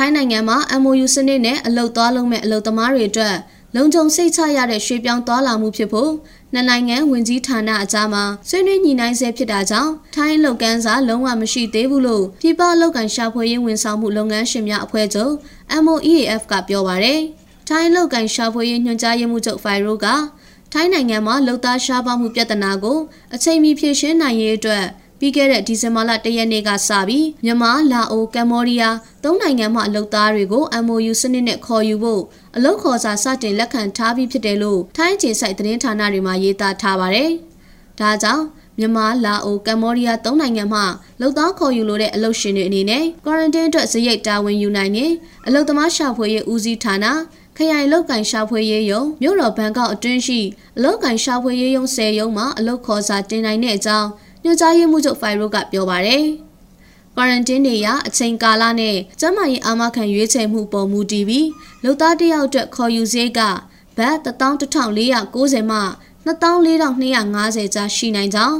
[0.00, 3.36] ထိုင်းနိုင်ငံမှာ MOU စနစ်နဲ့အလုပ်သွားလုပ်မဲ့အလုပ်သမားတွေအတွက်
[3.76, 6.10] လုံခြုံစိတ်ချရတဲ့ရွှေပြောင်းသွားလာမှုဖြစ်ဖို့
[6.52, 15.32] နှစ်နိုင်ငံဝင်ကြီးဌာနအကြားမှာဆွေးနွေးညှိနှိုင်းဆဲဖြစ်တာကြောင့်ထိုင်းလုပ်ကမ်းစာလုံးဝမရှိသေးဘူးလို့ပြည်ပလုပ်ကန်ရှာဖွေရေးဝန်ဆောင်မှုလုပ်ငန်းရှင်များအဖွဲ့ချုပ်
[15.84, 17.20] MOEAF ကပြောပါရယ်
[17.68, 20.06] ထိုင်းလုပ်ကန်ရှာဖွေရေးညွှန်ကြားရေးမှူးချုပ်ဖိုင်ရိုက
[20.72, 22.98] ထိုင်းနိုင်ငံမှာလုံသားရှားပါမှုပြဿနာကို
[23.34, 24.84] အချိန်မီဖြေရှင်းနိုင်ရေးအတွက်
[25.18, 32.22] ပြီးခဲ့တဲ့ဒီဇင်ဘာလ၁ရက်နေ့ကစပြီးမြန်မာ၊လာအို၊ကမ္ဘောဒီးယားသုံးနိုင်ငံမှအလုပ်သားတွေကို MOU စနစ်နဲ့ခေါ်ယူဖို့
[32.56, 37.30] အလုပ်ခေါ်စာစတင်လက်ခံထားပြီးဖြစ်တယ်လို့ထိုင်းအခြေစိုက်သတင်းဌာနတွေမှာရေးသားထားပါတယ်။
[38.00, 38.44] ဒါကြောင့်
[38.78, 40.80] မြန်မာ၊လာအို၊ကမ္ဘောဒီးယားသုံးနိုင်ငံမှ
[41.20, 45.12] လုံသားခေါ်ယူလိုတဲ့အလုပ်ရှင်တွေအနေနဲ့ quarantine အတွက်ဇရိတ်တာဝန်ယူနိုင်ရင်
[45.46, 47.06] အလုပ်သမားရှာဖွေရေးဦးစီးဌာန
[47.56, 50.40] ခရိုင်လောက်ကင်ရှာဖွေရေးယုံမြို့တော်ဘန်ကောက်အတွင်းရှိ
[50.76, 54.08] အလောက်ကင်ရှာဖွေရေးယုံ၁၀ယုံမှာအလုပ်ခေါ်စာတင်နိုင်တဲ့အကြောင်း
[54.44, 56.26] ညွှန်ကြားရေးမှူးချုပ်ဖိုင်ရိုကပြောပါရယ်။
[57.14, 61.48] ကွာရန်တင်းနေရအချိန်ကာလနဲ့ကျန်းမာရေးအာမခံရွေးချယ်မှုပေါ်မူတည်ပြီး
[61.82, 63.40] လူသားတယောက်အတွက်ခေါ်ယူစရိတ်က
[63.96, 65.78] ဘတ်11490မှ
[66.26, 68.58] 24250ကျားရှိနိုင်ကြောင်း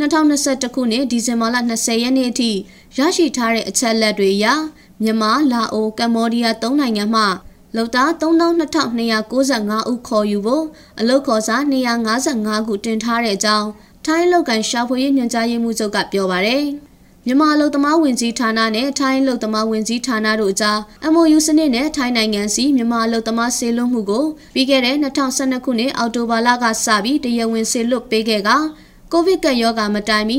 [0.00, 2.50] 2021ခုနှစ်ဒီဇင်ဘာလ20ရက်နေ့အထိ
[2.98, 4.46] ရရှိထားတဲ့အချက်လက်တွေအရ
[5.02, 7.24] မြန်မာ၊လာအို၊ကမ္ဘောဒီးယား၃နိုင်ငံမှ
[7.76, 10.64] လုံသား3295ဦးခေါ်ယူဖို့
[11.00, 11.56] အလုတ်ခေါ်စာ
[12.16, 13.68] 255ခုတင်ထားတဲ့အကြောင်း
[14.06, 16.66] ထိုင်းလောက်ကန်ရှာဖွေရေးညွှန်ကြားရေးမှူးချုပ်ကပြောပါရယ်
[17.26, 20.78] မြန်မာလုံသမားဝင်ကြီးဌာနနဲ့ထိုင်းလုံသမားဝင်ကြီးဌာနတို့အကြား
[21.12, 24.24] MOU စနစ်နဲ့ထိုင်းနိုင်ငံစီမြန်မာလုံသမားစေလွှတ်မှုကို
[24.54, 28.50] ပြီးခဲ့တဲ့2012ခုနှစ်အောက်တိုဘာလကစပြီးတရားဝင်စေလွှတ်ပေးခဲ့က
[29.12, 30.36] ကိုဗစ်ကပ်ရောဂါမတိုင်မီ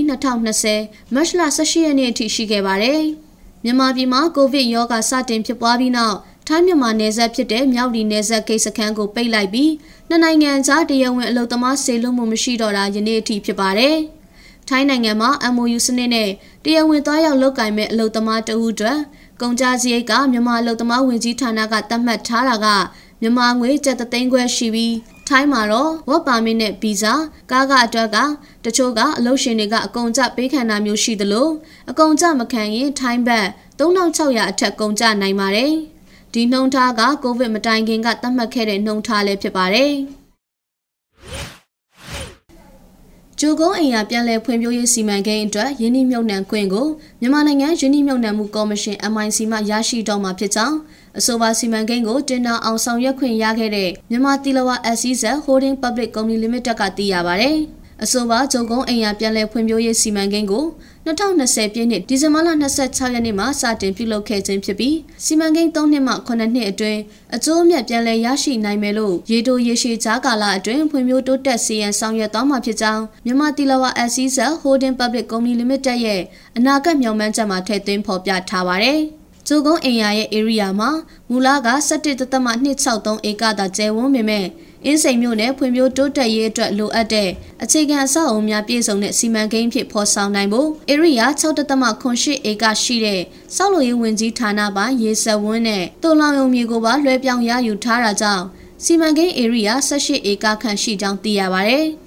[0.51, 3.01] 2020မတ်လ18ရက်နေ့အထိရှိခဲ့ပါတယ်။
[3.63, 9.71] မြန်မာပြည်မှာကိုဗစ်ရောဂါစတင်ဖြစ်ပွားပြီးနောက် ထိုင်းမြန်မာနယ်စပ်ဖြစ်တဲ့မြောက်ဒီနယ်စပ်ဂိတ်စခန်းကိုပိတ်လိုက်ပြီး
[10.09, 13.95] နှစ်နိုင်ငံကြားတရားဝင်အလုပ်သမားစေလွှတ်မှုမရှိတော့တာယနေ့အထိဖြစ်ပါတယ်။
[14.69, 16.29] ထိုင်းနိုင်ငံမှာ MOU စနစ်နဲ့
[16.63, 18.99] တရားဝင်သွားရောက်လုပ်ကင်မဲ့အလုပ်သမားတဦးအတွက်
[19.41, 22.67] ကုန်ကြစရိတ်ကမြန်မာအလုပ်သမားဝင်ကြီးဌာနကသတ်မှတ်ထားတာက
[23.21, 24.95] မြန်မာငွေကျပ်သိန်းခွဲရှိပြီး
[25.27, 27.13] ထိုင်းမှာတော့ဝက်ပါမစ်နဲ့ဗီဇာ
[27.51, 28.17] ကားကအတွက်က
[28.65, 31.47] တချို့ကအလုပ်ရှင်တွေကအကုန်ကြပေးခံတာမျိုးရှိသလို
[31.89, 33.47] အကုန်ကြမခံရင်ထိုင်းဘတ်
[33.79, 35.75] 3600အထက်ကုန်ကြနိုင်ပါတယ်။
[36.35, 39.93] ဒီနှုံထားကကိုဗစ်မတိုင်ခင်ကသတ်မှတ်ခဲ့တဲ့နှုံထားလည်းဖြစ်ပါတယ်။
[43.39, 46.87] ကျိုးကုန်းအိမ်ယာပြန်လည်ဖွံ့ဖြိုးရေးစီမံကိန်းအတွက်ယင်းနှိမ့်မြုံနှံခွင့်ကို
[47.19, 50.77] မြန်မာနိုင်ငံယင်းနှိမ့်မြုံနှံမှုကော်မရှင် MIC မှရရှိတော့မှာဖြစ်ကြောင်း
[51.17, 57.51] အဆိုပါစီမံကိန်းကိုတင်နာအောင်ဆောင်ရွက်ခွင့်ရခဲ့တဲ့မြန်မာတီလဝါ SEZ Holding Public Company Limited ကသိရပါဗျ။
[58.03, 60.65] အဆိုပါဂျုံကုန်းအိမ်ယာပြန်လည်ဖွံ့ဖြိုးရေးစီမံကိန်းကို
[61.05, 62.49] 2020ပြည့်နှစ်ဒီဇင်ဘာလ
[62.79, 64.95] 26ရက်နေ့မှာစတင်ပြုလုပ်ခဲ့ခြင်းဖြစ်ပြီး
[65.25, 66.99] စီမံကိန်း3နှစ်မှ9နှစ်အတွင်း
[67.35, 76.21] အကျိုးအမြတ်ပြန်လည်ရရှိနိုင်မယ်လို့ရေတိုရေရှည်ကြားကာလအတွင်းဖွံ့ဖြိုးတိုးတက်စေရန်ဆောင်ရွက်သွားမှာဖြစ်ကြောင်းမြန်မာတီလဝါ SEZ Holding Public Company Limited ရဲ့
[76.57, 79.01] အနာဂတ်မျှော်မှန်းချက်မှာထည့်သွင်းဖော်ပြထားပါတယ်။
[79.47, 80.89] ကျိုးကုန်းအိမ်ယာရဲ့ area မှာ
[81.29, 81.55] မူလက
[81.89, 84.45] 17.263ဧကသာကျယ်ဝန်းပေမဲ့
[84.85, 87.29] အင်းစိန်မြို့နယ်ဖွံ့ဖြိုးတိုးတက်ရေးအတွက်လိုအပ်တဲ့
[87.63, 93.21] အခြေခံအဆောက်အအုံများပြည့်စုံတဲ့စီမံကိန်းဖြစ်ဖော်ဆောင်နိုင်ဖို့ဧရိယာ6.8ဧကရှိတဲ့
[93.55, 98.43] စောက်လိုရေးဝင်ကြီးဌာနပိုင်းရေစက်ဝန်းနဲ့တုံလောင်ယုံမြေကိုပါလွှဲပြောင်းရယူထားတာကြောင့်
[98.83, 101.75] စီမံကိန်းဧရိယာ18ဧကခန့်ရှိကြောင်းသိရပါဗျ။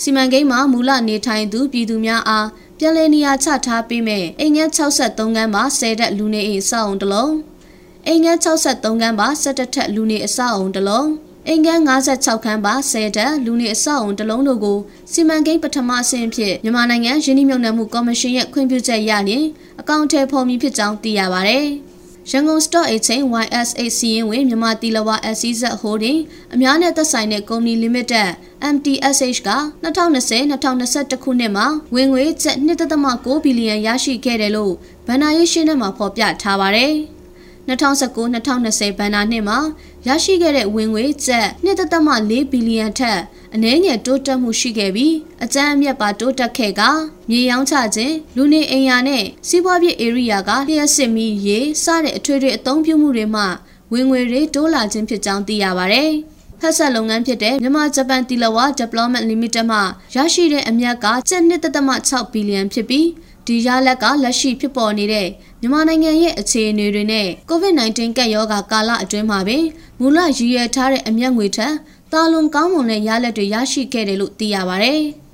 [0.00, 2.46] စီမံကိန်းမှာမူလနေထိုင်သူပြည်သူများအား
[2.78, 7.32] ပြန်လည်နေရာချထားပေးမယ်အိမ်ငန်း63ခန်းပါ10တက်လူနေအိမ်အဆောက်အုံတစ်လုံး
[8.06, 11.08] အိမ်ငန်း63ခန်းပါ17ထက်လူနေအဆောက်အုံတစ်လုံး
[11.48, 14.78] အိမ်ကန်း56ခန်းပါ10တက်လူနေအဆောက်အုံတစ်လုံးတို့ကို
[15.12, 19.44] စီမံကိန်းပထမအဆင့်ဖြစ်မြန်မာနိုင်ငံရင်းနှီးမြှုပ်နှံမှုကော်မရှင်ရဲ့ခွင့်ပြုချက်ရရင်
[19.80, 21.60] အကောင့်ထဲဖော်မီဖြစ်ကြောင်းသိရပါဗျ။
[22.30, 26.18] ရန်ကုန် Stock Exchange YSA စီရင်ဝင်မြန်မာတီလဝါ SEZ Holding
[26.54, 28.28] အများနဲ့သက်ဆိုင်တဲ့ကုမ္ပဏီ Limited
[28.74, 29.50] MTSH က
[29.84, 32.56] 2020-2021ခုနှစ်မှာဝင်ငွေကျပ်
[33.04, 34.74] 1.9ဘီလီယံရရှိခဲ့တယ်လို့
[35.06, 36.94] ဗန်နာရေးရှင်းထဲမှာဖော်ပြထားပါတယ်။
[37.68, 39.58] 2019-2020ဘဏ္ဍာနှစ်မှာ
[40.06, 43.18] ရရှိခဲ့တဲ့ဝင်ငွေကျပ်1.4ဘီလီယံထက်
[43.54, 46.82] အနည်းငယ်တိုးတက်မှုရှိခဲ့ပြီးအကြမ်းအမြတ်ပါတိုးတက်ခဲ့က
[47.30, 53.42] မြေရောင်းချခြင်းလူနေအိမ်ယာနဲ့စီးပွားဖြစ်ဧရိယာကလျှက်စစ်မီရေစတဲ့အထွေထွေအသုံးပြုမှုတွေမှ
[53.92, 56.04] ဝင်ငွေတွေတိုးလာခြင်းဖြစ်ကြောင်းသိရပါဗျ။
[56.60, 59.78] ဖက်ဆက်လုပ်ငန်းဖြစ်တဲ့မြန်မာဂျပန်တီလဝါ Development Limited မှ
[60.14, 63.06] ရရှိတဲ့အမြတ်ကကျပ်1.6ဘီလီယံဖြစ်ပြီး
[63.46, 65.28] ဒီရလက်ကလက်ရှိဖြစ်ပေါ်နေတဲ့
[65.60, 69.64] မြန်မာနိုင်ငံရဲ့အခြေအနေတွေနဲ့ COVID-19 ကပ်ရောဂါကာလအတွင်းမှာပင်
[70.00, 71.74] မူလရည်ရွယ်ထားတဲ့အမျက်ငွေထက်
[72.12, 74.92] တာလွန်ကောင်းမွန်တဲ့ရလက်တွေရရှိခဲ့တယ်လို့သိရပါဗျ။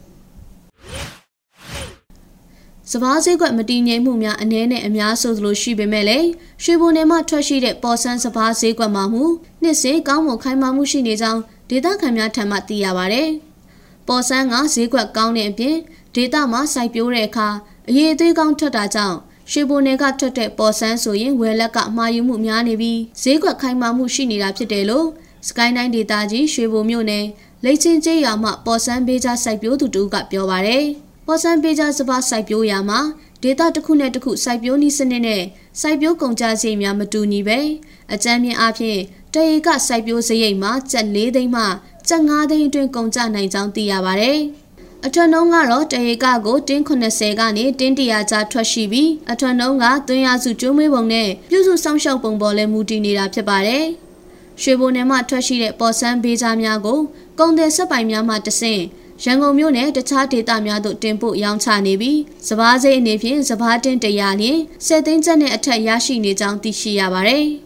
[2.90, 6.28] စဘာဈေးကွက်မတည်ငြိမ်မှုများအနည်းနဲ့အများဆိုသလိုရှိပေမဲ့လည်း
[6.62, 9.24] ရွှေဘုံနယ်မှထွက်ရှိတဲ့ပေါ်ဆန်းစဘာဈေးကွက်မှာမူ
[9.62, 13.22] နှစ်စဉ်ကောင်းမွန်ခိုင်မာမှုရှိနေကြောင်းဒေသခံများထံမှသိရပါဗျ။
[14.08, 15.76] ပေါ်ဆန်းကဈေးကွက်ကောင်းတဲ့အပြင်
[16.14, 17.48] ဒေသမှာစိုက်ပျိုးတဲ့အခါ
[17.88, 19.18] အရေးအသေးကောင်းထွက်တာကြောင့်
[19.50, 25.06] ရွှေဘိုနယ်ကထွက်တဲ့ပေါ်ဆန်းဆိုရင်ဝယ်လက်ကမှာယူမှုများနေပြီးဈေးကွက်ခိုင်မာမှုရှိနေတာဖြစ်တယ်လို့
[25.48, 27.24] စကိုင်းတိုင်းဒေသကြီးရွှေဘိုမြို့နယ်
[27.64, 30.84] လိတ်ချင်းကျေးရွာမှပေါ်ဆန်းဘေးကြားစိုက်ပျိုးသူတူကပြောပါရယ်
[31.26, 33.00] ပေါ်ဆန်းဘေးကြားစပါးစိုက်ပျိုးရာမှာ
[33.42, 35.42] ဒေတာတစ်ခုနဲ့တစ်ခုစိုက်ပျိုးနည်းစနစ်နဲ့
[35.80, 37.58] စိုက်ပျိုးကုန်ကြစရိတ်များမတူညီပဲ
[38.12, 38.98] အကြမ်းမြင့်အဖြစ်
[39.34, 41.64] တရေကစိုက်ပျိုးစရိတ်မှာကျပ်၄သိန်းမှ
[42.08, 44.32] ကျပ်၅သိန်းအတွင်းကုန်ကြနိုင်ကြောင်းသိရပါဗျ။
[45.06, 53.84] အထွန်းနှုံးကတော့တရေကကိုတင်း80ကနေတင်း100ကြားထွက်ရှိပြီးအထွန်းနှုံးကသွင်းရစုကျိုးမွေးပုံနဲ့ပြုစုဆောင်ရှောက်ပုံပေါ်လဲမူတည်နေတာဖြစ်ပါတယ်။
[54.62, 57.00] ရွှေဘိုနယ်မှထွက်ရှိတဲ့ပေါ်ဆန်းဘေးကြားများကို
[57.38, 58.82] ကုန်သည်စက်ပိုင်များမှတဆင့်
[59.24, 62.18] ရန်ကုန်မြို့နယ်တခြားဒေသများသို့တင်ပို့ရောင်းချနေပြီး
[62.48, 67.46] စပားစိတ်အနေဖြင့်စပားတင်တရာလျင်7သိန်းကျပ်နဲ့အထက်ရရှိနေကြောင်းသိရှိရပါတယ်။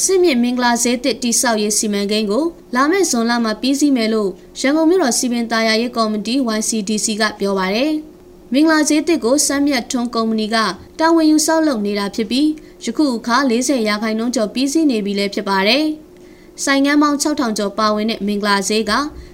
[0.00, 4.30] အစစ်မြင့်မင်္ဂလာဈေးသစ်တိဆောက်ရေးစီမံကိန်းကိုလာမယ့်ဇွန်လမှာပြီးစီးမယ်လို့
[4.60, 7.92] ရန်ကုန်မြို့တော်စီပင်သားယာရေးကော်မတီ YCDC ကပြောပါရယ်။
[8.52, 10.56] မင်္ဂလာဈေးသစ်ကိုစမ်းမြတ်ထွန်းကုမ္ပဏီက
[10.98, 12.48] တာဝန်ယူဆောက်လုပ်နေတာဖြစ်ပြီး
[12.84, 15.84] ယခုအခါ40ရာခိုင်နှုန်းကျော်ပြီးစီးနေပြီလည်းဖြစ်ပါတယ်။
[16.64, 18.92] ဆိုင်ငန်းပေါင်း6000ကျော်ပါဝင်တဲ့မင်္ဂလာဈေးက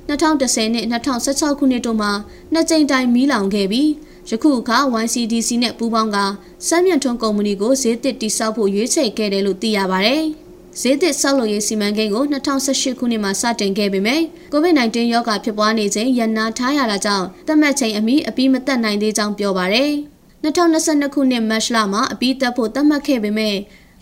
[0.09, 2.13] 2010နဲ့2016ခုနှစ်တို့မှာ
[2.53, 3.89] နှစ်ကြိမ်တိုင်မီးလောင်ခဲ့ပြီး
[4.31, 6.19] ယခုအခါ YCDC နဲ့ပူးပေါင်းက
[6.67, 10.19] စမ်းမြတ်ထွန်းကုမ္ပဏီကိုဈေးသစ်တိစောက်ဖို့ရွေးချယ်ခဲ့တယ်လို့သိရပါဗျ။
[10.81, 14.23] ဈေးသစ်ဆောက်လုပ်ရေးစီမံကိန်းကို2018ခုနှစ်မှာစတင်ခဲ့ပေမဲ့
[14.53, 19.93] COVID-19 ရောဂါဖြစ်ပွားနေချိန်ရန်နာထားရတာကြောင့်သတ်မှတ်ချိန်အမိအပြီးမသက်နိုင်သေးကြောင်းပြောပါရယ်
[20.45, 23.57] 2022ခုနှစ်မတ်လမှာအပြီးသက်ဖို့သတ်မှတ်ခဲ့ပေမဲ့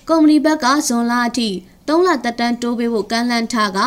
[0.09, 1.49] ကုမ္ပဏီဘက်ကဇွန်လအထိ
[1.89, 3.79] 3လသက်တမ်းတိုးပေးဖို့ကမ်းလှမ်းထားက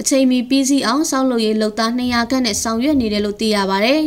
[0.00, 4.04] အချိန်မီပြီးစီးအောင်ဆောက်လုပ်ရေးလုပ်သား200ခန့်နဲ့ဆောင်ရွက်နေတယ်လို့သိရပါရယ်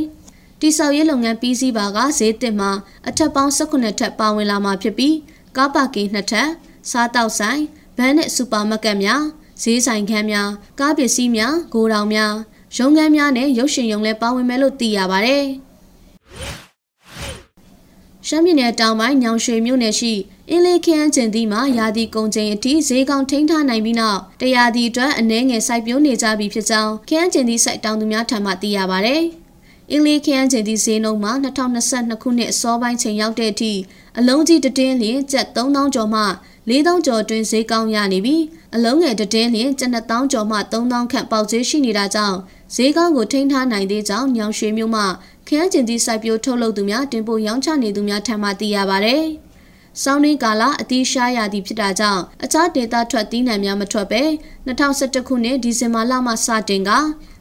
[0.62, 2.72] တိဆောက်ရေးလုပ်ငန်းပြီးစီးပါကဈေးတစ်မှာ
[3.08, 5.16] အထက်ပေါင်း18ထပ်ပါဝင်လာမှာဖြစ်ပြီး
[5.56, 6.50] ကားပါကင်နှစ်ထပ်
[6.90, 7.64] စားတောက်ဆိုင်
[8.00, 9.24] ဘဏ်နဲ့စူပါမားကတ်များ
[9.62, 10.50] ဈေးဆိုင်ခန်းများ
[10.80, 12.34] ကားပစ္စည်းများဂိုဒေါင်များ
[12.78, 15.38] ရုံးခန်းများနဲ့ရုပ်ရှင်ရုံလည်းပါဝင်မယ်လို့သိရပါဗျ။
[18.28, 20.14] ရှမ်းပြည်နယ်တောင်ပိုင်းညောင်ရွှေမြို့နယ်ရှိ
[20.50, 29.16] အင်းလေးခန်းကျင်သီးမှာယာတီကုံချိန်အထိဈေးကောင်ထိန်းထားနိုင်ပြီးနောက်တရားဒီအတွက်အနှဲငယ်စိုက်ပျိုးနေကြပြီဖြစ်ကြောင်းခန်းကျင်သီးစိုက်တောင်သူများထံမှသိရပါဗျ။
[29.92, 33.74] အင်းလေးခန်းကျင်သီးဈေးနှုန်းမှာ2022ခုနှစ်အစောပိုင်းချိန်ရောက်တဲ့အထိ
[34.18, 36.22] အလုံးကြီးတတင်းလျင်ကျပ်3000ကျော်မှ
[36.68, 38.44] 4000ကျော်တွင်ဈေးကောင်းရနေပြီး
[38.76, 42.38] အလုံးငယ်တည်င်းလျင်ကျပ်1000ကျော်မှ3000ခန့်ပေါက်ဈေးရှိနေတာကြောင့်
[42.76, 45.04] ဈေးကောင်းကိုထိန်းထားနိုင်သေးကြောင်းညောင်ရွှေမြို့မှ
[45.48, 49.16] ခရမ်းကျင်သည့်စိုက်ပျိုးထုတ်လုပ်သူများတင်ပို့ရောင်းချနေသူများထံမှသိရပါဗျ။
[50.04, 54.24] စောင်းရင်းကာလအသီးရှားရသည်ဖြစ်တာကြောင့်အခြားဒေတာထွက်သီးနှံများမထွက်ပဲ
[54.68, 56.92] 2011ခုနှစ်ဒီဇင်ဘာလမှစတင်က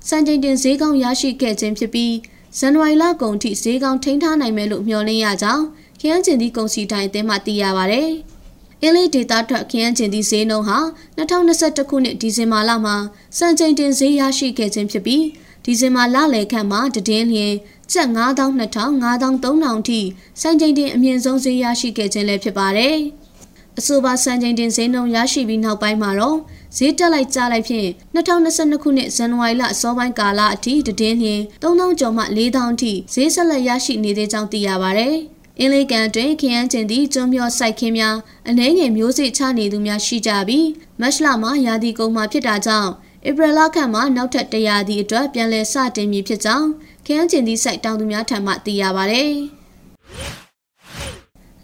[0.09, 2.15] စံချိန်တင်ဈေးကောင်းရရှိခဲ့ခြင်းဖြစ်ပြီး
[2.59, 5.65] ဇန်နဝါရီလကုန်ထိဈေးကောင်းထိန်းထားနိုင်မယ်လို့မျှော်လင့်ရကြောင်း
[6.01, 8.03] ခရမ်းကျင်သည့်ကုန်စည်တိုင်းအသင်းမှသိရပါဗျ။
[8.83, 10.79] အင်းလေးဒေတာထွက်ခရမ်းကျင်သည့်ဈေးနှုန်းဟာ
[11.19, 12.97] 2021ခုနှစ်ဒီဇင်ဘာလမှာ
[13.39, 15.25] စံချိန်တင်ဈေးရရှိခဲ့ခြင်းဖြစ်ပြီး
[15.65, 17.55] ဒီဇင်ဘာလလယ်ခန့်မှာတည်င်းလျင်
[17.93, 20.01] ကျပ်9200 9300ထိ
[20.41, 22.97] စံချိန်တင်အမြင့်ဆုံးဈေးရရှိခဲ့ခြင်းလည်းဖြစ်ပါတယ်။
[23.79, 26.39] အဆိုပါစံချိန်တင်ဈေးနှုန်းရရှိပြီးနောက်ပိုင်းမှာတော့
[26.77, 35.17] ဈေးတက်လိုက်ကျလိုက်ဖြင့်2022ခုနှစ်ဇန်နဝါရီလအစောပိုင်းကာလအထိတည်င်းလျင်3000ကျော်မှ4000ထိဈေးဆက်လက်ရရှိနေသေးကြောင်းသိရပါတယ်။
[35.61, 38.17] အင်းလေးကန်တွင်ခရမ်းကျင်သည့်ကျွန်းမြော့စိုက်ခင်းများ
[38.49, 40.67] အနှဲငယ်မျိုးစိချနေသူများရှိကြပြီး
[41.01, 42.91] မတ်လမှာရာသီကုန်မှာဖြစ်တာကြောင့်
[43.29, 46.69] ဧပြီလခန့်မှာနောက်ထပ်တရာသီအတွက်ပြန်လည်စတင်မည်ဖြစ်ကြောင်း
[47.07, 49.23] ခရမ်းကျင်သည့်စိုက်တောင်သူများထံမှသိရပါဗျ။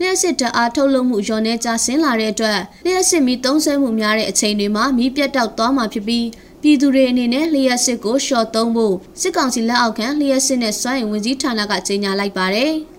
[0.00, 6.26] လျှက်စစ်တအားထုတ်လုပ်မှုရောနေကြဆင်းလာတဲ့အတွက်လျှက်စစ်မီသုံးဆွဲမှုများတဲ့အချိန်တွေမှာမီးပြတ်တောက်သွားမှာဖြစ်ပြီး
[6.62, 12.74] ပြည်သူတွေအနေနဲ့လျှက်စစ်ကိုရှော့သုံးဖို့စစ်ကောင်စီလက်အောက်ခံလျှက်စစ်နဲ့စွမ်းအင်ဝင်ကြီးဌာနကကြေညာလိုက်ပါတယ်။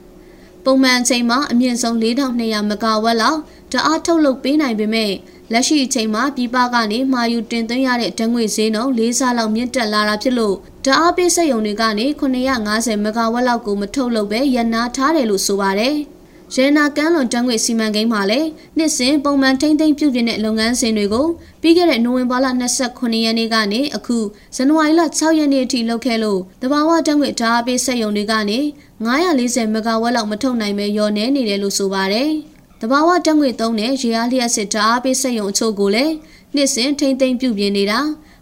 [0.66, 3.40] ပုံမှန်အချိန်မှာအမြင့်ဆုံး4200မဂါဝက်လောက်
[3.72, 5.12] ဓာတ်အားထုတ်လုပ်ပေးနိုင်ပေမဲ့
[5.52, 10.56] လက်ရှိအချိန်မှာပြည်ပကနေမှာယူတင်သွင်းရတဲ့ဓာတ်ငွေဈေးနှုန်း၄ဆလောက်မြင့်တက်လာတာဖြစ်လို့
[10.86, 12.06] ဓာတ်အားပေးစက်ရုံတွေကနေ
[12.60, 15.98] 950မဂါဝက်လောက်ကိုမထုတ်လုပ်ပဲရန်နာထားတယ်လို့ဆိုပါတယ်။
[16.54, 18.48] ရဲနာကန်းလွန်တန်းငွေစီမံကိန်းမှာလည်း
[18.78, 21.28] နှစ်စဉ်ပုံမှန်ထိမ့်သိမ်းပြုပြင်တဲ့လုပ်ငန်းစဉ်တွေကို
[21.62, 22.48] ပြီးခဲ့တဲ့နိုဝင်ဘာလ
[22.86, 24.18] 29ရက်နေ့ကနေအခု
[24.56, 28.60] ဇန်နဝါရီလ6ရက်နေ့အထိလုပ်ခဲ့လို့တဘာဝတန်းငွေဓာတ်အားပေးစက်ရုံတွေကနေ
[29.16, 32.30] 940မဂါဝက်လောက်မထုတ်နိုင်ပဲရောနေနေတယ်လို့ဆိုပါတယ်။
[32.82, 36.14] တဘာဝတန်းငွေသုံးတဲ့ရေအားလျှက်စစ်ဓာတ်အားပေးစက်ရုံအချို့ကိုလည်း
[36.56, 38.00] နှစ်စဉ်ထိမ့်သိမ်းပြုပြင်နေတာ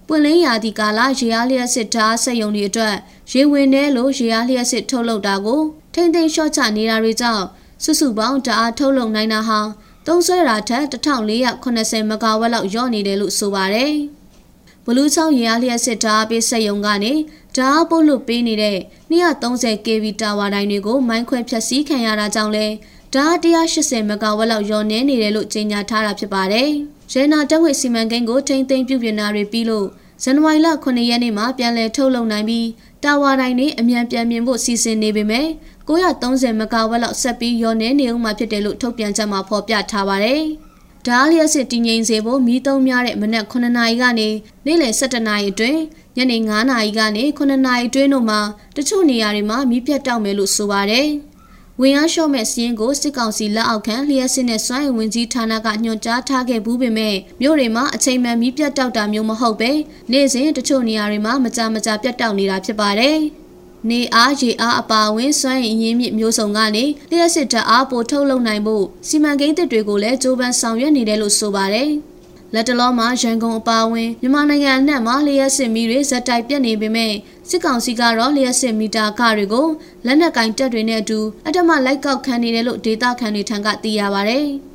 [0.07, 2.95] ပွင့်လင်းရာသီကာလရေအားလျှက်စစ်ဓာတ်ဆက်ယုံတွေအတွက်
[3.31, 5.62] ရေဝင်ထဲလို့ရေအားလျှက်စစ်ထုတ်လုပ်တာကို
[5.93, 7.45] ထိမ့်သိမ်းလျှော့ချနေတာတွေကြောင့်
[7.84, 9.60] စုစုပေါင်းဓာတ်အားထုတ်လုပ်နိုင်တာဟာ
[10.08, 13.94] သုံးဆွဲတာထက်1480မဂါဝက်လောက်လျော့နေတယ်လို့ဆိုပါတယ်။
[14.86, 17.13] ဘလူးချောင်းရေအားလျက်စစ်ဓာတ်ပေးစက်ရုံကနေ
[17.56, 18.78] ဓာတ်ပို့လို့ပေးနေတဲ့
[19.12, 22.68] 230 kV တာဝါတိုင်းတွေကိုမိုင်းခွဲဖြတ်စည်းခံရတာကြောင့်လဲ
[23.13, 26.70] ဓာတ်180မဂါဝက်လောက်လျော့နေနေတယ်လို့ကြေညာထားတာဖြစ်ပါတယ်။
[27.13, 29.88] ရဲနာတက်ဝက်စီမံကိန်းကိုထိမ့်သိမ်းပြုပြင်တာတွေပြီးလို့
[30.24, 32.68] ဇန်နဝါရီလ9ရက်နေ့မှာပြန်လည်ထုတ်လုပ်နိုင်ပြီး
[33.04, 35.48] တာဝါတိုင်းနဲ့အမြန်ပြန်မြင်ဖို့စီစဉ်နေပေမဲ့
[35.88, 40.42] 930မဂါဝက်လောက်ဆက်ပြီးရောနေနေအောင်မှဖြစ်တယ်လို့ထုတ်ပြန်ချက်မှာဖော်ပြထားပါတယ်။
[41.08, 44.30] ဒါလျက်စစ်တည်ငြိမ်စေဖို့မီးသုံးများတဲ့မနက်9နာရီကနေ
[44.66, 45.80] နေ့လယ်7နာရီအတွင်း
[46.18, 48.40] ညနေ9နာရီကနေ9နာရီအတွင်းတို့မှာ
[48.75, 51.08] တချို့နေရာတွေမှာမီးပြတ်တောက်မယ်လို့ဆိုပါတယ်။
[51.82, 59.72] ဝင်အားလျှော့မဲ့စီးရင်ကိုစစ်ကောင်စီလက်အောက်ခံလျှက်စစ်နဲ့စွမ်းအင်ဝင်ကြီးဌာနကညွှန်ကြားထားခဲ့ဘူးပေမဲ့မြို့တွေမှာအချိန်မှန်မီးပြတ်တောက်တာမျိုးမဟုတ်ပဲ
[60.12, 63.20] နေ့စဉ်တချို့နေရာတွေမှာမကြာမကြာပြတ်တောက်နေတာဖြစ်ပါတယ်။
[63.90, 71.90] နေအားရေအားအပါအဝင်စွမ်းအင်ရင်းမြစ်မျိုးစုံကနေလျှက်စစ်တပ်အားပိုထုတ်လုပ်နိုင်ဖို့စီမံကိန်းသစ်တွေကိုလည်းကြိုးပမ်းဆောင်ရွက်နေတယ်လို့ဆိုပါတယ်။
[72.54, 77.13] လက်တလုံးမှာရန်ကုန်အပါအဝင်မြန်မာနိုင်ငံအနှံ့မှာလျှက်စစ်မီတွေဇက်တိုက်ပြက်နေပေမဲ့
[77.50, 79.68] စစ်ကောင်စီကတော့လျှက်စစ်မီတာခတွေကို
[80.06, 84.42] လက်နက်ကင်တပ်တွေနဲ့အတူအတမလိုက်ကောက်ခံနေတယ်လို့ဒေတာခန်တွေထံကသိရပါဗျ။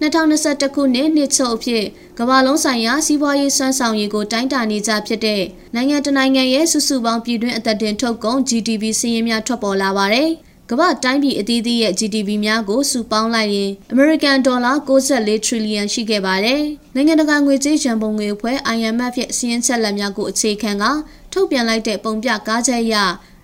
[0.00, 1.84] 2021ခုနှစ်နှစ်ချုပ်အဖြစ်
[2.18, 5.42] ကမ္ဘာလုံးဆိုင်ရာစီးပွားရေးစွမ်းဆောင်ရည်ကိုတိုင်းတာနေကြဖြစ်တဲ့
[5.74, 10.30] နိုင်ငံတနိုင်ငံရဲ့စုစုပေါင်းပြည်တွင်းအသက်တင်ထုတ်ကုန် GDP စီးရင်များထွက်ပေါ်လာပါတယ်။
[10.70, 16.62] ကမ္ဘာတိုင်းပြည်အသီးသီးရဲ့ GDP များကိုစုပေါင်းလိုက်ရင် American Dollar 64 trillion ရှိခဲ့ပါတယ်။
[16.94, 20.84] နိုင်ငံတကာငွေကြေးရန်ပုံငွေအဖွဲ့ IMF ရဲ့စီးရင်ချက်လက်များကိုအခြေခံက
[21.32, 22.96] ထုတ်ပြန်လိုက်တဲ့ပုံပြကားချက်အရ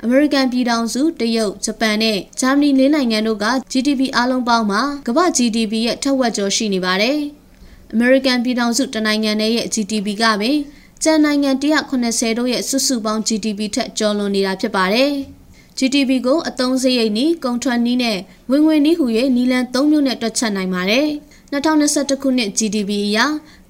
[0.05, 7.19] အမေရိကန်ပြည်ထောင်စုတရုတ်ဂျပန်နဲ့ဂျာမနီလေးနိုင်ငံတို့က GDP အလုံးပေါင်းမှာကမ္ဘာ GDP ရဲ့ထက်ဝက်ကျော်ရှိနေပါတယ်။
[7.93, 10.59] အမေရိကန်ပြည်ထောင်စုတနိုင်ငံရဲ့ GDP ကပင်
[11.03, 15.13] ကျန်နိုင်ငံ180တို့ရဲ့စုစုပေါင်း GDP ထက်ကျော်လွန်နေတာဖြစ်ပါတယ်။
[15.79, 18.19] GDP ကိုအသုံးစရိတ်နီးကုန်ထွက်နီးနဲ့
[18.51, 19.07] ဝင်ငွေနီးဟူ၍
[19.37, 21.07] နီလန်၃မျိုးနဲ့တွက်ချက်နိုင်ပါတယ်။
[21.53, 23.19] 2021ခုနှစ် GDP အရ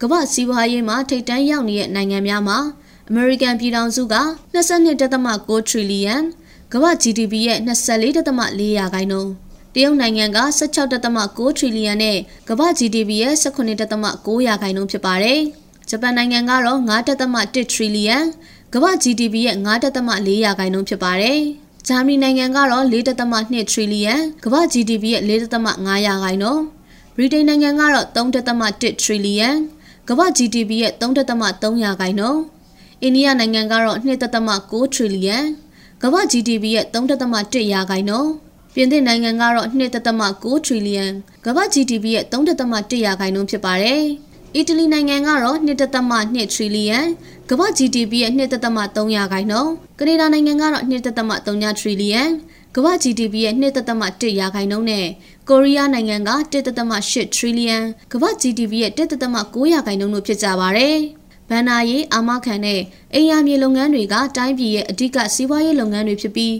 [0.00, 2.58] ကမ္ဘာစီးပွားရေးမှာထိပ်တန်းရောက်နေတဲ့နိုင်ငံများမှာ
[3.10, 4.16] အမေရိကန်ပြည်ထောင်စုက
[4.54, 6.22] 22.6 trillion
[6.72, 9.30] ကမ္ဘာ GDP ရဲ့24.4ရာခိုင်နှုန်း
[9.74, 12.18] တရုတ်နိုင်ငံက16.6 trillion နဲ့
[12.48, 15.40] ကမ္ဘာ GDP ရဲ့18.6ရာခိုင်နှုန်းဖြစ်ပါတယ်။
[15.88, 18.24] ဂျပန်နိုင်ငံကတော့9.1 trillion
[18.74, 21.40] ကမ္ဘာ GDP ရဲ့9.4ရာခိုင်နှုန်းဖြစ်ပါတယ်။
[21.88, 26.64] ဂျာမနီနိုင်ငံကတော့4.2 trillion ကမ္ဘာ GDP ရဲ့4.5ရာခိုင်နှုန်း
[27.16, 29.56] ဗြိတိန်နိုင်ငံကတော့3.1 trillion
[30.08, 32.42] ကမ္ဘာ GDP ရဲ့3.3ရာခိုင်နှုန်း
[33.04, 35.44] အိန္ဒိယနိုင်ငံကတော့2.9 trillion
[36.02, 38.30] ကမ္ဘာ GDP ရဲ့3.1ရာခိုင်နှုန်း
[38.74, 41.12] ပြင်သစ်နိုင်ငံကတော့2.9 trillion
[41.46, 44.02] ကမ္ဘာ GDP ရဲ့3.1ရာခိုင်နှုန်းဖြစ်ပါတယ်
[44.56, 47.06] အီတလီနိုင်ငံကတော့2.2 trillion
[47.50, 52.30] ကမ္ဘာ GDP ရဲ့2.3ရာခိုင်နှုန်းကနေဒါနိုင်ငံကတော့2.3 trillion
[52.76, 55.06] ကမ္ဘာ GDP ရဲ့2.1ရာခိုင်နှုန်းနဲ့
[55.48, 57.82] ကိုရီးယားနိုင်ငံက1.8 trillion
[58.12, 60.98] ကမ္ဘာ GDP ရဲ့1.9ရာခိုင်နှုန်းတို့ဖြစ်ကြပါတယ်။
[61.48, 62.80] ဗန်နာရေးအာမခံတဲ့
[63.14, 66.54] အိမ်ယာမြေလုပ်ငန်းတွေကတိုင်းပြည်ရဲ့အဓိကစီးပွားရေးလုပ်ငန်းတွေဖြစ်ပြီး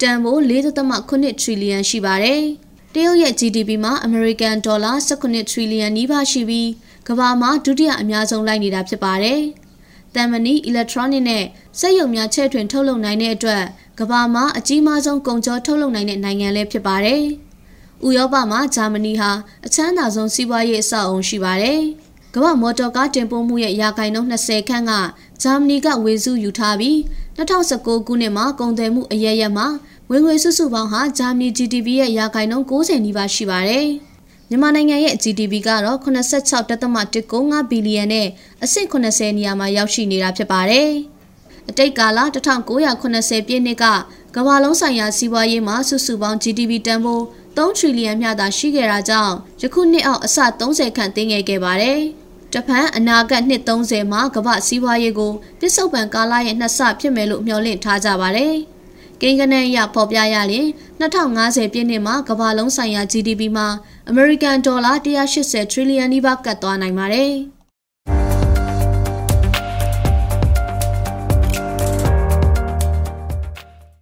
[0.00, 2.42] တန်ဖိုး4.8 trillion ရှိပါတယ်။
[2.94, 6.68] တရုတ်ရဲ့ GDP မှာ American Dollar 18 trillion နီးပါးရှိပြီး
[7.08, 9.40] ကမ္ဘာမှာဒုတိယအများဆုံးလိုက်နေတာဖြစ်ပါတယ်။
[10.14, 11.44] တမ်မနီ electronic နဲ့
[11.78, 13.64] စက်ရုံများချဲ့ထွင်ထုတ်လုပ်နိုင်တဲ့အတွက်
[14.00, 17.22] ကမ္ဘာမှာအကြီးမားဆုံးကုန်ကြောထုတ်လုပ်နိုင်တဲ့နိုင်ငံလည်းဖြစ်ပါတယ်။
[18.06, 19.30] ဥရောပမှာဂျာမနီဟာ
[19.66, 21.82] အချမ်းသာဆုံးစီးပွားရေးအဆောက်အုံရှိပါတယ်။
[22.38, 24.92] ကမ္ဘာမော်တော်ကားတင်ပို့မှုရဲ့ရာခိုင်နှုန်း20ခန့်က
[25.42, 26.96] ဂျာမနီကဝေစုယူထားပြီး
[27.38, 29.66] 2019ခုနှစ်မှာကုန်သွယ်မှုအရရက်မှာ
[30.10, 33.86] ဝင်ငွေစုစုပေါင်းဟာဂျာမနီ GDP ရဲ့ရာခိုင်နှုန်း90နီးပါးရှိပါတယ်။
[34.48, 38.28] မြန်မာနိုင်ငံရဲ့ GDP ကတော့86.195ဘီလီယံနဲ့
[38.64, 40.90] အဆင့်80နေရာမှာရောက်ရှိနေတာဖြစ်ပါတယ်။
[41.68, 42.18] အတိတ်ကာလ
[42.84, 43.84] 1980ပြည့်နှစ်က
[44.36, 47.22] ကမ္ဘာလုံးဆိုင်ရာစီးပွားရေးမှာစုစုပေါင်း GDP တန်ဖိုး
[47.56, 52.00] 3ထရီလီယံမျှသာရှိခဲ့တာကြောင့်ယခုနှစ်အောက်အဆ30ခန့်တင်းငယ်ခဲ့ပါတယ်။
[52.56, 58.54] တပန်အနာဂတ်နှစ်30မှာကမ္ဘာစီးပွားရေးကိုပြစ္ဆုတ်ပံကာလရဲ့နှစ်ဆဖြစ်မယ်လို့မျှော်လင့်ထားကြပါတယ်။
[59.20, 60.66] ကိန်းဂဏန်းအရဖော်ပြရရင်
[61.00, 63.68] 2050ပြည့်နှစ်မှာကမ္ဘာလုံးဆိုင်ရာ GDP မှာ
[64.08, 64.92] အမေရိကန်ဒေါ်လာ
[65.32, 67.34] 180 trillion နီးပါးကတ်သွားနိုင်ပါတယ်။